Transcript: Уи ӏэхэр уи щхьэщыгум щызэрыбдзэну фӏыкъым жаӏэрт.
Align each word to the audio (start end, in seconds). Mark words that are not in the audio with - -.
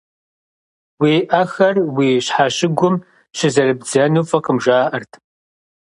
Уи 1.01 1.13
ӏэхэр 1.29 1.75
уи 1.95 2.09
щхьэщыгум 2.25 2.95
щызэрыбдзэну 3.37 4.27
фӏыкъым 4.29 4.57
жаӏэрт. 4.63 5.11